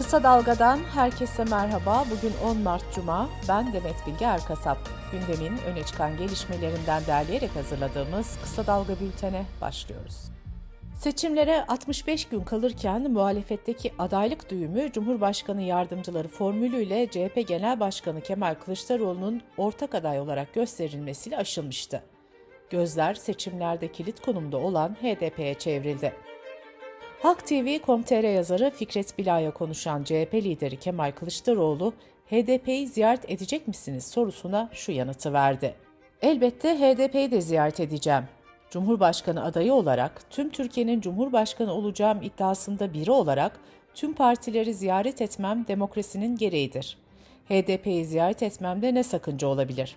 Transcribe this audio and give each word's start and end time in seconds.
Kısa 0.00 0.22
Dalga'dan 0.22 0.78
herkese 0.94 1.44
merhaba. 1.44 2.04
Bugün 2.10 2.32
10 2.44 2.56
Mart 2.58 2.94
Cuma. 2.94 3.28
Ben 3.48 3.72
Demet 3.72 4.06
Bilge 4.06 4.24
Erkasap. 4.24 4.78
Gündemin 5.12 5.58
öne 5.58 5.82
çıkan 5.82 6.16
gelişmelerinden 6.16 7.06
derleyerek 7.06 7.56
hazırladığımız 7.56 8.38
Kısa 8.42 8.66
Dalga 8.66 9.00
bültene 9.00 9.44
başlıyoruz. 9.60 10.16
Seçimlere 10.94 11.64
65 11.66 12.28
gün 12.28 12.40
kalırken 12.40 13.10
muhalefetteki 13.10 13.92
adaylık 13.98 14.50
düğümü 14.50 14.92
Cumhurbaşkanı 14.92 15.62
yardımcıları 15.62 16.28
formülüyle 16.28 17.06
CHP 17.06 17.48
Genel 17.48 17.80
Başkanı 17.80 18.20
Kemal 18.20 18.54
Kılıçdaroğlu'nun 18.54 19.42
ortak 19.56 19.94
aday 19.94 20.20
olarak 20.20 20.54
gösterilmesiyle 20.54 21.36
aşılmıştı. 21.36 22.02
Gözler 22.70 23.14
seçimlerde 23.14 23.92
kilit 23.92 24.20
konumda 24.20 24.56
olan 24.56 24.96
HDP'ye 25.02 25.54
çevrildi. 25.54 26.12
Halk 27.22 27.46
TV.com.tr 27.46 28.34
yazarı 28.34 28.70
Fikret 28.70 29.18
Bila'ya 29.18 29.50
konuşan 29.50 30.04
CHP 30.04 30.34
lideri 30.34 30.76
Kemal 30.76 31.12
Kılıçdaroğlu, 31.12 31.92
HDP'yi 32.30 32.88
ziyaret 32.88 33.30
edecek 33.30 33.68
misiniz 33.68 34.06
sorusuna 34.06 34.70
şu 34.72 34.92
yanıtı 34.92 35.32
verdi. 35.32 35.74
Elbette 36.22 36.68
HDP'yi 36.78 37.30
de 37.30 37.40
ziyaret 37.40 37.80
edeceğim. 37.80 38.24
Cumhurbaşkanı 38.70 39.44
adayı 39.44 39.74
olarak 39.74 40.30
tüm 40.30 40.50
Türkiye'nin 40.50 41.00
Cumhurbaşkanı 41.00 41.72
olacağım 41.72 42.22
iddiasında 42.22 42.92
biri 42.92 43.10
olarak 43.10 43.60
tüm 43.94 44.12
partileri 44.14 44.74
ziyaret 44.74 45.22
etmem 45.22 45.64
demokrasinin 45.68 46.36
gereğidir. 46.36 46.98
HDP'yi 47.48 48.04
ziyaret 48.04 48.42
etmemde 48.42 48.94
ne 48.94 49.02
sakınca 49.02 49.48
olabilir? 49.48 49.96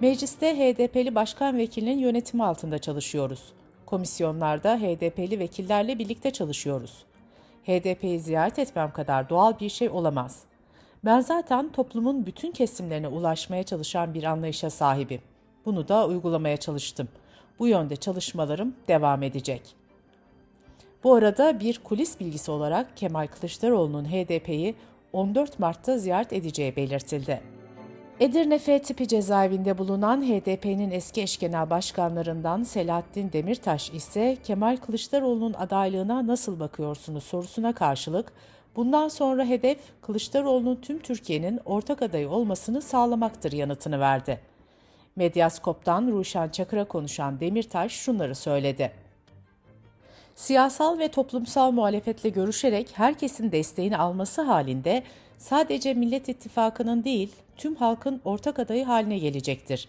Mecliste 0.00 0.56
HDP'li 0.56 1.14
başkan 1.14 1.58
vekilinin 1.58 1.98
yönetimi 1.98 2.44
altında 2.44 2.78
çalışıyoruz. 2.78 3.52
Komisyonlarda 3.88 4.76
HDP'li 4.76 5.38
vekillerle 5.38 5.98
birlikte 5.98 6.30
çalışıyoruz. 6.30 7.04
HDP'yi 7.64 8.20
ziyaret 8.20 8.58
etmem 8.58 8.92
kadar 8.92 9.28
doğal 9.28 9.60
bir 9.60 9.68
şey 9.68 9.88
olamaz. 9.88 10.42
Ben 11.04 11.20
zaten 11.20 11.72
toplumun 11.72 12.26
bütün 12.26 12.52
kesimlerine 12.52 13.08
ulaşmaya 13.08 13.62
çalışan 13.62 14.14
bir 14.14 14.24
anlayışa 14.24 14.70
sahibim. 14.70 15.20
Bunu 15.64 15.88
da 15.88 16.06
uygulamaya 16.06 16.56
çalıştım. 16.56 17.08
Bu 17.58 17.68
yönde 17.68 17.96
çalışmalarım 17.96 18.74
devam 18.88 19.22
edecek. 19.22 19.62
Bu 21.04 21.14
arada 21.14 21.60
bir 21.60 21.78
kulis 21.78 22.20
bilgisi 22.20 22.50
olarak 22.50 22.96
Kemal 22.96 23.26
Kılıçdaroğlu'nun 23.26 24.04
HDP'yi 24.04 24.74
14 25.12 25.58
Mart'ta 25.58 25.98
ziyaret 25.98 26.32
edeceği 26.32 26.76
belirtildi. 26.76 27.57
Edirne 28.20 28.58
F 28.58 28.78
tipi 28.78 29.08
cezaevinde 29.08 29.78
bulunan 29.78 30.22
HDP'nin 30.22 30.90
eski 30.90 31.22
eş 31.22 31.38
genel 31.38 31.70
başkanlarından 31.70 32.62
Selahattin 32.62 33.32
Demirtaş 33.32 33.90
ise 33.90 34.36
Kemal 34.44 34.76
Kılıçdaroğlu'nun 34.76 35.52
adaylığına 35.52 36.26
nasıl 36.26 36.60
bakıyorsunuz 36.60 37.24
sorusuna 37.24 37.72
karşılık 37.72 38.32
bundan 38.76 39.08
sonra 39.08 39.44
hedef 39.44 39.78
Kılıçdaroğlu'nun 40.02 40.76
tüm 40.76 40.98
Türkiye'nin 40.98 41.60
ortak 41.64 42.02
adayı 42.02 42.30
olmasını 42.30 42.82
sağlamaktır 42.82 43.52
yanıtını 43.52 44.00
verdi. 44.00 44.40
Medyaskop'tan 45.16 46.06
Ruşen 46.12 46.48
Çakır'a 46.48 46.84
konuşan 46.84 47.40
Demirtaş 47.40 47.92
şunları 47.92 48.34
söyledi. 48.34 48.92
Siyasal 50.34 50.98
ve 50.98 51.08
toplumsal 51.08 51.70
muhalefetle 51.70 52.28
görüşerek 52.28 52.90
herkesin 52.92 53.52
desteğini 53.52 53.98
alması 53.98 54.42
halinde 54.42 55.02
sadece 55.38 55.94
Millet 55.94 56.28
İttifakı'nın 56.28 57.04
değil, 57.04 57.32
tüm 57.56 57.74
halkın 57.74 58.20
ortak 58.24 58.58
adayı 58.58 58.84
haline 58.84 59.18
gelecektir. 59.18 59.88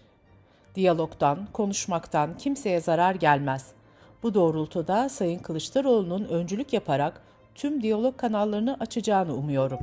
Diyalogdan, 0.74 1.38
konuşmaktan 1.52 2.36
kimseye 2.38 2.80
zarar 2.80 3.14
gelmez. 3.14 3.66
Bu 4.22 4.34
doğrultuda 4.34 5.08
Sayın 5.08 5.38
Kılıçdaroğlu'nun 5.38 6.24
öncülük 6.24 6.72
yaparak 6.72 7.22
tüm 7.54 7.82
diyalog 7.82 8.16
kanallarını 8.16 8.76
açacağını 8.80 9.34
umuyorum. 9.34 9.78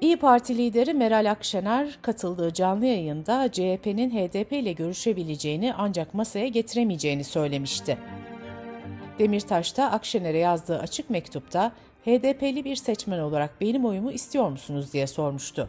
İyi 0.00 0.16
Parti 0.16 0.58
lideri 0.58 0.94
Meral 0.94 1.30
Akşener 1.30 1.98
katıldığı 2.02 2.52
canlı 2.52 2.86
yayında 2.86 3.52
CHP'nin 3.52 4.10
HDP 4.10 4.52
ile 4.52 4.72
görüşebileceğini 4.72 5.74
ancak 5.74 6.14
masaya 6.14 6.48
getiremeyeceğini 6.48 7.24
söylemişti. 7.24 7.98
Demirtaş 9.18 9.76
da 9.76 9.92
Akşener'e 9.92 10.38
yazdığı 10.38 10.78
açık 10.78 11.10
mektupta 11.10 11.72
HDP'li 12.04 12.64
bir 12.64 12.76
seçmen 12.76 13.18
olarak 13.18 13.60
benim 13.60 13.84
oyumu 13.84 14.12
istiyor 14.12 14.48
musunuz 14.48 14.92
diye 14.92 15.06
sormuştu. 15.06 15.68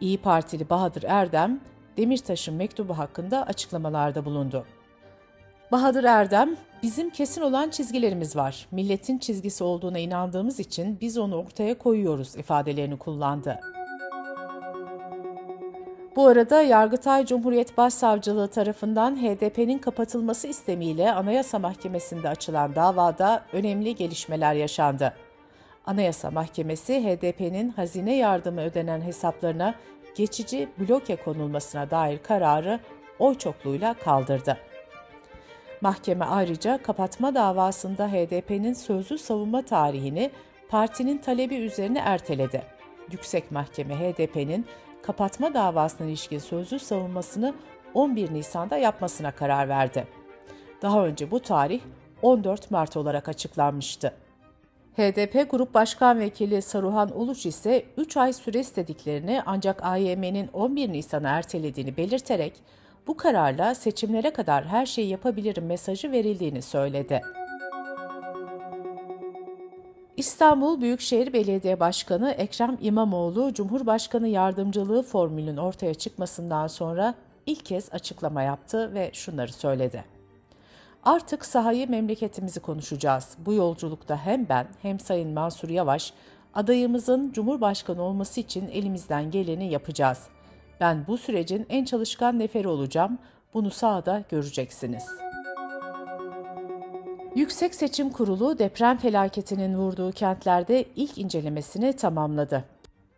İyi 0.00 0.18
Partili 0.18 0.70
Bahadır 0.70 1.02
Erdem, 1.02 1.60
Demirtaş'ın 1.96 2.54
mektubu 2.54 2.98
hakkında 2.98 3.46
açıklamalarda 3.46 4.24
bulundu. 4.24 4.66
Bahadır 5.72 6.04
Erdem, 6.04 6.56
bizim 6.82 7.10
kesin 7.10 7.42
olan 7.42 7.70
çizgilerimiz 7.70 8.36
var. 8.36 8.66
Milletin 8.70 9.18
çizgisi 9.18 9.64
olduğuna 9.64 9.98
inandığımız 9.98 10.60
için 10.60 10.98
biz 11.00 11.18
onu 11.18 11.36
ortaya 11.36 11.78
koyuyoruz 11.78 12.36
ifadelerini 12.36 12.98
kullandı. 12.98 13.60
Bu 16.16 16.26
arada 16.26 16.62
Yargıtay 16.62 17.26
Cumhuriyet 17.26 17.76
Başsavcılığı 17.76 18.48
tarafından 18.48 19.16
HDP'nin 19.16 19.78
kapatılması 19.78 20.48
istemiyle 20.48 21.12
Anayasa 21.12 21.58
Mahkemesi'nde 21.58 22.28
açılan 22.28 22.74
davada 22.74 23.44
önemli 23.52 23.94
gelişmeler 23.94 24.54
yaşandı. 24.54 25.12
Anayasa 25.86 26.30
Mahkemesi 26.30 27.04
HDP'nin 27.04 27.70
hazine 27.70 28.16
yardımı 28.16 28.60
ödenen 28.60 29.00
hesaplarına 29.00 29.74
geçici 30.16 30.68
bloke 30.78 31.16
konulmasına 31.16 31.90
dair 31.90 32.18
kararı 32.18 32.80
oy 33.18 33.34
çokluğuyla 33.34 33.94
kaldırdı. 33.94 34.58
Mahkeme 35.80 36.24
ayrıca 36.24 36.82
kapatma 36.82 37.34
davasında 37.34 38.08
HDP'nin 38.08 38.72
sözlü 38.72 39.18
savunma 39.18 39.62
tarihini 39.62 40.30
partinin 40.68 41.18
talebi 41.18 41.54
üzerine 41.54 41.98
erteledi. 41.98 42.62
Yüksek 43.12 43.50
Mahkeme 43.50 43.94
HDP'nin 43.94 44.66
kapatma 45.06 45.54
davasına 45.54 46.06
ilişkin 46.06 46.38
sözlü 46.38 46.78
savunmasını 46.78 47.54
11 47.94 48.34
Nisan'da 48.34 48.76
yapmasına 48.76 49.30
karar 49.30 49.68
verdi. 49.68 50.06
Daha 50.82 51.06
önce 51.06 51.30
bu 51.30 51.40
tarih 51.40 51.80
14 52.22 52.70
Mart 52.70 52.96
olarak 52.96 53.28
açıklanmıştı. 53.28 54.14
HDP 54.96 55.50
Grup 55.50 55.74
Başkan 55.74 56.18
Vekili 56.18 56.62
Saruhan 56.62 57.20
Uluç 57.20 57.46
ise 57.46 57.84
3 57.96 58.16
ay 58.16 58.32
süre 58.32 58.60
istediklerini 58.60 59.42
ancak 59.46 59.84
AYM'nin 59.84 60.48
11 60.52 60.92
Nisan'a 60.92 61.28
ertelediğini 61.28 61.96
belirterek 61.96 62.52
bu 63.06 63.16
kararla 63.16 63.74
seçimlere 63.74 64.32
kadar 64.32 64.64
her 64.64 64.86
şeyi 64.86 65.08
yapabilirim 65.08 65.66
mesajı 65.66 66.12
verildiğini 66.12 66.62
söyledi. 66.62 67.22
İstanbul 70.24 70.80
Büyükşehir 70.80 71.32
Belediye 71.32 71.80
Başkanı 71.80 72.30
Ekrem 72.30 72.78
İmamoğlu, 72.80 73.54
Cumhurbaşkanı 73.54 74.28
yardımcılığı 74.28 75.02
formülünün 75.02 75.56
ortaya 75.56 75.94
çıkmasından 75.94 76.66
sonra 76.66 77.14
ilk 77.46 77.64
kez 77.64 77.88
açıklama 77.92 78.42
yaptı 78.42 78.94
ve 78.94 79.10
şunları 79.12 79.52
söyledi. 79.52 80.04
Artık 81.04 81.44
sahayı 81.44 81.90
memleketimizi 81.90 82.60
konuşacağız. 82.60 83.36
Bu 83.38 83.52
yolculukta 83.52 84.16
hem 84.16 84.48
ben 84.48 84.66
hem 84.82 85.00
Sayın 85.00 85.30
Mansur 85.30 85.68
Yavaş 85.68 86.12
adayımızın 86.54 87.32
Cumhurbaşkanı 87.32 88.02
olması 88.02 88.40
için 88.40 88.68
elimizden 88.68 89.30
geleni 89.30 89.70
yapacağız. 89.70 90.18
Ben 90.80 91.04
bu 91.08 91.18
sürecin 91.18 91.66
en 91.68 91.84
çalışkan 91.84 92.38
neferi 92.38 92.68
olacağım. 92.68 93.18
Bunu 93.54 93.70
sahada 93.70 94.24
göreceksiniz.'' 94.30 95.23
Yüksek 97.36 97.74
Seçim 97.74 98.10
Kurulu 98.10 98.58
deprem 98.58 98.96
felaketinin 98.96 99.76
vurduğu 99.78 100.12
kentlerde 100.12 100.84
ilk 100.96 101.18
incelemesini 101.18 101.92
tamamladı. 101.92 102.64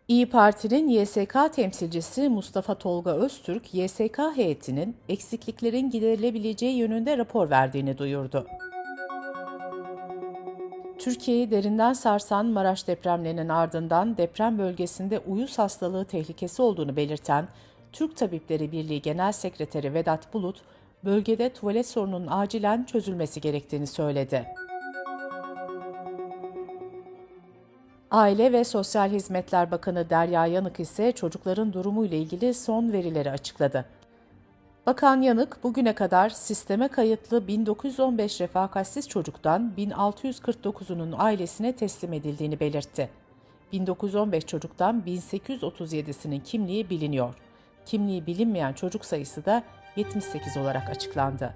İyi 0.07 0.29
Parti'nin 0.29 0.89
YSK 0.89 1.53
temsilcisi 1.53 2.29
Mustafa 2.29 2.75
Tolga 2.75 3.11
Öztürk, 3.11 3.73
YSK 3.73 4.19
heyetinin 4.35 4.95
eksikliklerin 5.09 5.89
giderilebileceği 5.89 6.77
yönünde 6.77 7.17
rapor 7.17 7.49
verdiğini 7.49 7.97
duyurdu. 7.97 8.47
Türkiye'yi 10.99 11.51
derinden 11.51 11.93
sarsan 11.93 12.45
Maraş 12.45 12.87
depremlerinin 12.87 13.49
ardından 13.49 14.17
deprem 14.17 14.57
bölgesinde 14.57 15.19
uyuz 15.19 15.59
hastalığı 15.59 16.05
tehlikesi 16.05 16.61
olduğunu 16.61 16.95
belirten 16.95 17.47
Türk 17.93 18.17
Tabipleri 18.17 18.71
Birliği 18.71 19.01
Genel 19.01 19.31
Sekreteri 19.31 19.93
Vedat 19.93 20.33
Bulut, 20.33 20.61
bölgede 21.05 21.53
tuvalet 21.53 21.87
sorununun 21.87 22.27
acilen 22.27 22.83
çözülmesi 22.83 23.41
gerektiğini 23.41 23.87
söyledi. 23.87 24.47
Aile 28.11 28.51
ve 28.51 28.63
Sosyal 28.63 29.09
Hizmetler 29.09 29.71
Bakanı 29.71 30.09
Derya 30.09 30.45
Yanık 30.45 30.79
ise 30.79 31.11
çocukların 31.11 31.73
durumu 31.73 32.05
ile 32.05 32.17
ilgili 32.17 32.53
son 32.53 32.91
verileri 32.91 33.31
açıkladı. 33.31 33.85
Bakan 34.85 35.21
Yanık 35.21 35.63
bugüne 35.63 35.95
kadar 35.95 36.29
sisteme 36.29 36.87
kayıtlı 36.87 37.47
1915 37.47 38.41
refakatsiz 38.41 39.09
çocuktan 39.09 39.73
1649'unun 39.77 41.15
ailesine 41.17 41.75
teslim 41.75 42.13
edildiğini 42.13 42.59
belirtti. 42.59 43.09
1915 43.71 44.45
çocuktan 44.45 45.03
1837'sinin 45.07 46.39
kimliği 46.39 46.89
biliniyor. 46.89 47.33
Kimliği 47.85 48.25
bilinmeyen 48.25 48.73
çocuk 48.73 49.05
sayısı 49.05 49.45
da 49.45 49.63
78 49.97 50.57
olarak 50.57 50.89
açıklandı. 50.89 51.53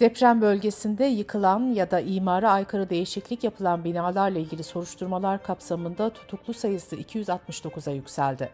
Deprem 0.00 0.40
bölgesinde 0.40 1.04
yıkılan 1.04 1.60
ya 1.60 1.90
da 1.90 2.00
imara 2.00 2.50
aykırı 2.50 2.90
değişiklik 2.90 3.44
yapılan 3.44 3.84
binalarla 3.84 4.38
ilgili 4.38 4.62
soruşturmalar 4.62 5.42
kapsamında 5.42 6.10
tutuklu 6.10 6.54
sayısı 6.54 6.96
269'a 6.96 7.92
yükseldi. 7.92 8.50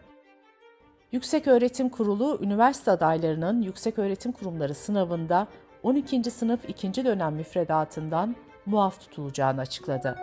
Yüksek 1.11 1.47
Öğretim 1.47 1.89
Kurulu, 1.89 2.39
üniversite 2.41 2.91
adaylarının 2.91 3.61
yüksek 3.61 3.99
öğretim 3.99 4.31
kurumları 4.31 4.75
sınavında 4.75 5.47
12. 5.83 6.31
sınıf 6.31 6.69
2. 6.69 7.05
dönem 7.05 7.33
müfredatından 7.33 8.35
muaf 8.65 8.99
tutulacağını 8.99 9.61
açıkladı. 9.61 10.17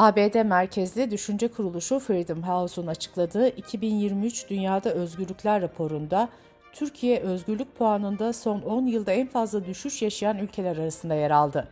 ABD 0.00 0.44
merkezli 0.44 1.10
düşünce 1.10 1.48
kuruluşu 1.48 1.98
Freedom 1.98 2.42
House'un 2.42 2.86
açıkladığı 2.86 3.48
2023 3.48 4.50
Dünyada 4.50 4.90
Özgürlükler 4.90 5.62
raporunda 5.62 6.28
Türkiye 6.72 7.20
özgürlük 7.20 7.76
puanında 7.76 8.32
son 8.32 8.60
10 8.60 8.86
yılda 8.86 9.12
en 9.12 9.26
fazla 9.26 9.64
düşüş 9.64 10.02
yaşayan 10.02 10.38
ülkeler 10.38 10.76
arasında 10.76 11.14
yer 11.14 11.30
aldı. 11.30 11.68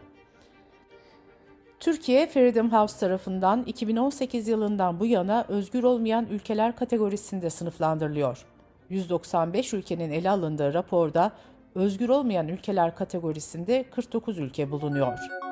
Türkiye, 1.81 2.27
Freedom 2.27 2.73
House 2.73 2.99
tarafından 2.99 3.63
2018 3.63 4.49
yılından 4.49 5.01
bu 5.01 5.07
yana 5.07 5.45
özgür 5.49 5.83
olmayan 5.83 6.27
ülkeler 6.27 6.77
kategorisinde 6.77 7.51
sınıflandırılıyor. 7.51 8.45
195 8.91 9.75
ülkenin 9.75 10.11
ele 10.11 10.31
alındığı 10.31 10.75
raporda 10.75 11.33
özgür 11.75 12.09
olmayan 12.09 12.49
ülkeler 12.49 12.97
kategorisinde 12.97 13.85
49 13.91 14.39
ülke 14.39 14.71
bulunuyor. 14.71 15.48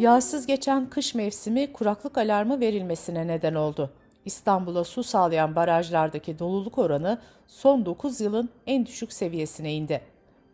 Yağsız 0.00 0.46
geçen 0.46 0.90
kış 0.90 1.14
mevsimi 1.14 1.72
kuraklık 1.72 2.18
alarmı 2.18 2.60
verilmesine 2.60 3.26
neden 3.26 3.54
oldu. 3.54 3.90
İstanbul'a 4.24 4.84
su 4.84 5.02
sağlayan 5.02 5.56
barajlardaki 5.56 6.38
doluluk 6.38 6.78
oranı 6.78 7.18
son 7.46 7.86
9 7.86 8.20
yılın 8.20 8.48
en 8.66 8.86
düşük 8.86 9.12
seviyesine 9.12 9.74
indi. 9.74 10.00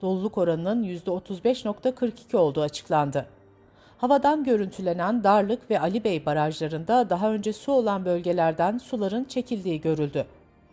Doluluk 0.02 0.38
oranının 0.38 0.84
%35.42 0.84 2.36
olduğu 2.36 2.62
açıklandı. 2.62 3.26
Havadan 3.98 4.44
görüntülenen 4.44 5.24
Darlık 5.24 5.70
ve 5.70 5.80
Ali 5.80 6.04
Bey 6.04 6.26
barajlarında 6.26 7.10
daha 7.10 7.32
önce 7.32 7.52
su 7.52 7.72
olan 7.72 8.04
bölgelerden 8.04 8.78
suların 8.78 9.24
çekildiği 9.24 9.80
görüldü. 9.80 10.26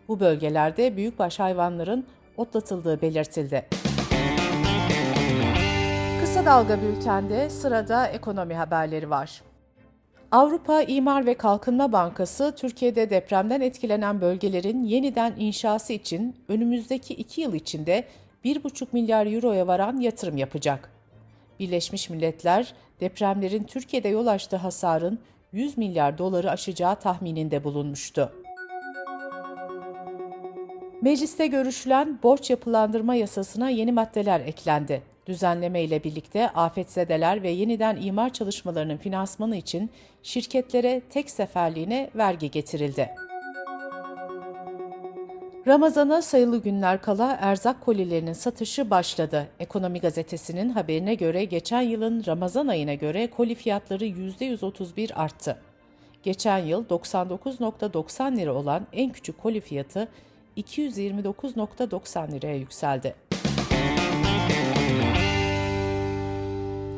Bu 0.08 0.20
bölgelerde 0.20 0.96
büyükbaş 0.96 1.40
hayvanların 1.40 2.06
otlatıldığı 2.36 3.02
belirtildi. 3.02 3.68
Kısa 6.44 6.56
Dalga 6.56 6.82
Bülten'de 6.82 7.50
sırada 7.50 8.06
ekonomi 8.06 8.54
haberleri 8.54 9.10
var. 9.10 9.42
Avrupa 10.30 10.82
İmar 10.82 11.26
ve 11.26 11.34
Kalkınma 11.34 11.92
Bankası, 11.92 12.54
Türkiye'de 12.56 13.10
depremden 13.10 13.60
etkilenen 13.60 14.20
bölgelerin 14.20 14.84
yeniden 14.84 15.34
inşası 15.38 15.92
için 15.92 16.36
önümüzdeki 16.48 17.14
iki 17.14 17.40
yıl 17.40 17.54
içinde 17.54 18.04
1,5 18.44 18.86
milyar 18.92 19.26
euroya 19.26 19.66
varan 19.66 20.00
yatırım 20.00 20.36
yapacak. 20.36 20.90
Birleşmiş 21.60 22.10
Milletler, 22.10 22.74
depremlerin 23.00 23.64
Türkiye'de 23.64 24.08
yol 24.08 24.26
açtığı 24.26 24.56
hasarın 24.56 25.18
100 25.52 25.78
milyar 25.78 26.18
doları 26.18 26.50
aşacağı 26.50 26.96
tahmininde 26.96 27.64
bulunmuştu. 27.64 28.32
Mecliste 31.02 31.46
görüşülen 31.46 32.18
borç 32.22 32.50
yapılandırma 32.50 33.14
yasasına 33.14 33.70
yeni 33.70 33.92
maddeler 33.92 34.40
eklendi. 34.40 35.13
Düzenleme 35.26 35.82
ile 35.82 36.04
birlikte 36.04 36.48
afetzedeler 36.48 37.42
ve 37.42 37.50
yeniden 37.50 37.96
imar 37.96 38.32
çalışmalarının 38.32 38.96
finansmanı 38.96 39.56
için 39.56 39.90
şirketlere 40.22 41.02
tek 41.10 41.30
seferliğine 41.30 42.10
vergi 42.14 42.50
getirildi. 42.50 43.10
Ramazana 45.66 46.22
sayılı 46.22 46.62
günler 46.62 47.02
kala 47.02 47.38
erzak 47.40 47.80
kolilerinin 47.80 48.32
satışı 48.32 48.90
başladı. 48.90 49.48
Ekonomi 49.60 50.00
gazetesinin 50.00 50.68
haberine 50.68 51.14
göre 51.14 51.44
geçen 51.44 51.80
yılın 51.80 52.24
Ramazan 52.26 52.66
ayına 52.66 52.94
göre 52.94 53.30
koli 53.30 53.54
fiyatları 53.54 54.04
%131 54.06 55.14
arttı. 55.14 55.58
Geçen 56.22 56.58
yıl 56.58 56.84
99.90 56.86 58.36
lira 58.36 58.54
olan 58.54 58.86
en 58.92 59.10
küçük 59.10 59.42
koli 59.42 59.60
fiyatı 59.60 60.08
229.90 60.56 62.32
liraya 62.32 62.56
yükseldi. 62.56 63.14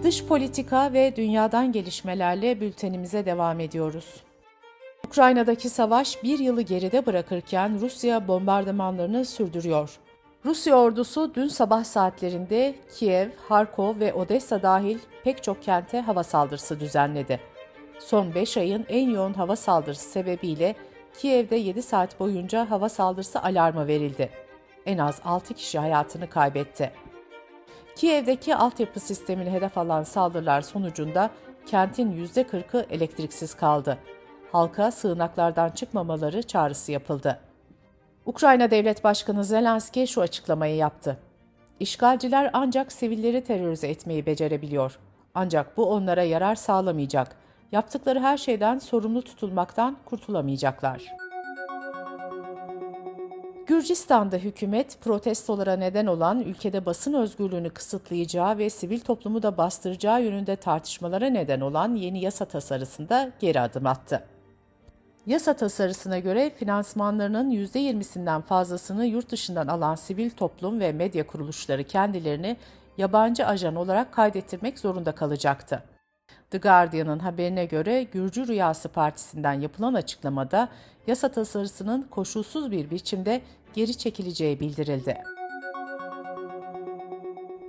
Dış 0.06 0.24
politika 0.24 0.92
ve 0.92 1.16
dünyadan 1.16 1.72
gelişmelerle 1.72 2.60
bültenimize 2.60 3.26
devam 3.26 3.60
ediyoruz. 3.60 4.22
Ukrayna'daki 5.06 5.68
savaş 5.68 6.22
bir 6.22 6.38
yılı 6.38 6.62
geride 6.62 7.06
bırakırken 7.06 7.80
Rusya 7.80 8.28
bombardımanlarını 8.28 9.24
sürdürüyor. 9.24 9.98
Rusya 10.44 10.76
ordusu 10.76 11.34
dün 11.34 11.48
sabah 11.48 11.84
saatlerinde 11.84 12.74
Kiev, 12.98 13.28
Harkov 13.48 14.00
ve 14.00 14.14
Odessa 14.14 14.62
dahil 14.62 14.98
pek 15.24 15.42
çok 15.42 15.62
kente 15.62 16.00
hava 16.00 16.22
saldırısı 16.22 16.80
düzenledi. 16.80 17.40
Son 17.98 18.34
5 18.34 18.56
ayın 18.56 18.86
en 18.88 19.10
yoğun 19.10 19.34
hava 19.34 19.56
saldırısı 19.56 20.10
sebebiyle 20.10 20.74
Kiev'de 21.18 21.56
7 21.56 21.82
saat 21.82 22.20
boyunca 22.20 22.70
hava 22.70 22.88
saldırısı 22.88 23.42
alarmı 23.42 23.86
verildi. 23.86 24.30
En 24.86 24.98
az 24.98 25.20
6 25.24 25.54
kişi 25.54 25.78
hayatını 25.78 26.30
kaybetti. 26.30 26.92
Kiev'deki 27.96 28.56
altyapı 28.56 29.00
sistemini 29.00 29.50
hedef 29.50 29.78
alan 29.78 30.02
saldırılar 30.02 30.60
sonucunda 30.60 31.30
kentin 31.66 32.26
%40'ı 32.26 32.86
elektriksiz 32.90 33.54
kaldı. 33.54 33.98
Halka 34.52 34.90
sığınaklardan 34.90 35.70
çıkmamaları 35.70 36.42
çağrısı 36.42 36.92
yapıldı. 36.92 37.40
Ukrayna 38.26 38.70
Devlet 38.70 39.04
Başkanı 39.04 39.44
Zelenski 39.44 40.06
şu 40.06 40.20
açıklamayı 40.20 40.76
yaptı. 40.76 41.18
İşgalciler 41.80 42.50
ancak 42.52 42.92
sivilleri 42.92 43.44
terörize 43.44 43.88
etmeyi 43.88 44.26
becerebiliyor. 44.26 44.98
Ancak 45.34 45.76
bu 45.76 45.90
onlara 45.90 46.22
yarar 46.22 46.54
sağlamayacak. 46.54 47.36
Yaptıkları 47.72 48.20
her 48.20 48.36
şeyden 48.36 48.78
sorumlu 48.78 49.22
tutulmaktan 49.22 49.96
kurtulamayacaklar. 50.04 51.25
Gürcistan'da 53.66 54.36
hükümet 54.36 55.00
protestolara 55.00 55.76
neden 55.76 56.06
olan 56.06 56.40
ülkede 56.40 56.86
basın 56.86 57.12
özgürlüğünü 57.12 57.70
kısıtlayacağı 57.70 58.58
ve 58.58 58.70
sivil 58.70 59.00
toplumu 59.00 59.42
da 59.42 59.56
bastıracağı 59.56 60.22
yönünde 60.22 60.56
tartışmalara 60.56 61.26
neden 61.26 61.60
olan 61.60 61.94
yeni 61.94 62.20
yasa 62.20 62.44
tasarısında 62.44 63.30
geri 63.40 63.60
adım 63.60 63.86
attı. 63.86 64.22
Yasa 65.26 65.56
tasarısına 65.56 66.18
göre 66.18 66.50
finansmanlarının 66.50 67.50
%20'sinden 67.50 68.42
fazlasını 68.42 69.06
yurt 69.06 69.30
dışından 69.30 69.66
alan 69.66 69.94
sivil 69.94 70.30
toplum 70.30 70.80
ve 70.80 70.92
medya 70.92 71.26
kuruluşları 71.26 71.84
kendilerini 71.84 72.56
yabancı 72.98 73.46
ajan 73.46 73.76
olarak 73.76 74.12
kaydettirmek 74.12 74.78
zorunda 74.78 75.12
kalacaktı. 75.12 75.82
The 76.50 76.58
Guardian'ın 76.58 77.18
haberine 77.18 77.64
göre 77.64 78.02
Gürcü 78.02 78.48
Rüyası 78.48 78.88
Partisi'nden 78.88 79.52
yapılan 79.52 79.94
açıklamada 79.94 80.68
yasa 81.06 81.28
tasarısının 81.28 82.02
koşulsuz 82.02 82.70
bir 82.70 82.90
biçimde 82.90 83.40
geri 83.74 83.98
çekileceği 83.98 84.60
bildirildi. 84.60 85.22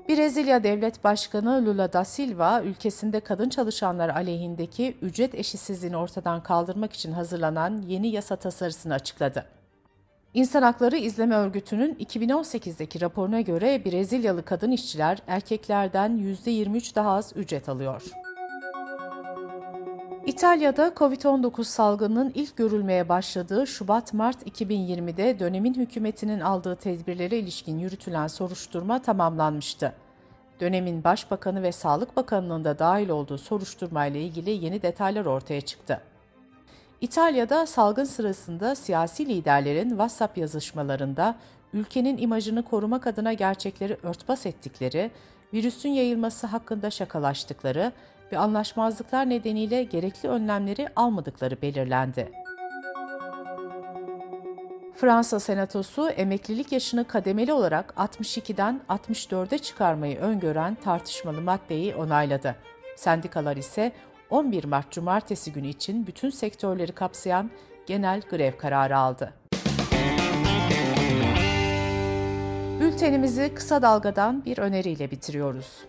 Brezilya 0.10 0.64
Devlet 0.64 1.04
Başkanı 1.04 1.66
Lula 1.66 1.94
da 1.94 2.06
Silva, 2.06 2.62
ülkesinde 2.62 3.20
kadın 3.20 3.50
çalışanlar 3.50 4.10
aleyhindeki 4.10 4.98
ücret 5.02 5.36
eşitsizliğini 5.36 5.98
ortadan 5.98 6.44
kaldırmak 6.44 6.94
için 6.94 7.12
hazırlanan 7.12 7.84
yeni 7.88 8.08
yasa 8.08 8.36
tasarısını 8.36 8.94
açıkladı. 8.94 9.46
İnsan 10.34 10.62
Hakları 10.62 10.98
İzleme 10.98 11.36
Örgütü'nün 11.36 11.96
2018'deki 11.96 13.02
raporuna 13.02 13.42
göre 13.42 13.86
Brezilyalı 13.86 14.46
kadın 14.46 14.72
işçiler 14.72 15.18
erkeklerden 15.28 16.36
%23 16.46 16.96
daha 16.96 17.12
az 17.12 17.34
ücret 17.36 17.70
alıyor. 17.70 18.04
İtalya'da 20.28 20.88
COVID-19 20.96 21.64
salgınının 21.64 22.32
ilk 22.36 22.58
görülmeye 22.58 23.10
başladığı 23.10 23.68
Şubat-Mart 23.68 24.48
2020'de 24.48 25.40
dönemin 25.40 25.74
hükümetinin 25.74 26.40
aldığı 26.40 26.76
tedbirlere 26.76 27.40
ilişkin 27.40 27.80
yürütülen 27.80 28.28
soruşturma 28.28 29.02
tamamlanmıştı. 29.02 29.94
Dönemin 30.60 31.04
Başbakanı 31.04 31.64
ve 31.64 31.72
Sağlık 31.72 32.16
Bakanı'nın 32.16 32.66
da 32.66 32.80
dahil 32.80 33.10
olduğu 33.10 33.38
soruşturmayla 33.38 34.20
ilgili 34.20 34.50
yeni 34.50 34.82
detaylar 34.82 35.26
ortaya 35.26 35.62
çıktı. 35.62 36.02
İtalya'da 37.02 37.66
salgın 37.66 38.04
sırasında 38.04 38.76
siyasi 38.76 39.26
liderlerin 39.26 39.90
WhatsApp 39.90 40.38
yazışmalarında 40.38 41.36
ülkenin 41.74 42.18
imajını 42.18 42.64
korumak 42.64 43.08
adına 43.08 43.34
gerçekleri 43.34 43.98
örtbas 44.04 44.46
ettikleri, 44.46 45.12
virüsün 45.54 45.90
yayılması 45.90 46.48
hakkında 46.48 46.90
şakalaştıkları 46.90 47.92
ve 48.32 48.38
anlaşmazlıklar 48.38 49.30
nedeniyle 49.30 49.84
gerekli 49.84 50.30
önlemleri 50.30 50.88
almadıkları 50.96 51.62
belirlendi. 51.62 52.32
Fransa 54.96 55.40
Senatosu 55.40 56.10
emeklilik 56.10 56.72
yaşını 56.72 57.08
kademeli 57.08 57.54
olarak 57.54 57.94
62'den 57.98 58.82
64'e 58.90 59.58
çıkarmayı 59.58 60.18
öngören 60.18 60.76
tartışmalı 60.76 61.42
maddeyi 61.42 61.96
onayladı. 61.96 62.56
Sendikalar 62.96 63.58
ise 63.58 63.92
11 64.30 64.64
Mart 64.64 64.92
Cumartesi 64.92 65.54
günü 65.54 65.68
için 65.68 66.08
bütün 66.08 66.30
sektörleri 66.30 66.92
kapsayan 66.92 67.52
genel 67.86 68.22
grev 68.22 68.58
kararı 68.58 68.98
aldı. 68.98 69.34
Bültenimizi 72.80 73.54
kısa 73.54 73.82
dalgadan 73.82 74.46
bir 74.46 74.58
öneriyle 74.58 75.12
bitiriyoruz. 75.12 75.86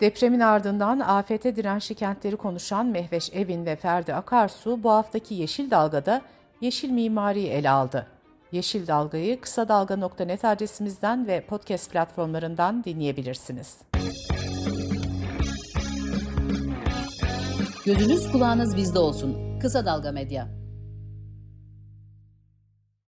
Depremin 0.00 0.40
ardından 0.40 1.00
afete 1.00 1.56
dirençli 1.56 1.94
kentleri 1.94 2.36
konuşan 2.36 2.86
Mehveş 2.86 3.32
Evin 3.32 3.66
ve 3.66 3.76
Ferdi 3.76 4.14
Akarsu 4.14 4.82
bu 4.82 4.90
haftaki 4.90 5.34
Yeşil 5.34 5.70
Dalga'da 5.70 6.22
yeşil 6.60 6.90
mimariyi 6.90 7.48
ele 7.48 7.70
aldı. 7.70 8.06
Yeşil 8.52 8.86
Dalga'yı 8.86 9.40
kısa 9.40 9.68
dalga.net 9.68 10.44
adresimizden 10.44 11.26
ve 11.26 11.40
podcast 11.40 11.92
platformlarından 11.92 12.84
dinleyebilirsiniz. 12.84 13.78
Gözünüz 17.86 18.32
kulağınız 18.32 18.76
bizde 18.76 18.98
olsun. 18.98 19.58
Kısa 19.60 19.86
Dalga 19.86 20.12
Medya. 20.12 20.65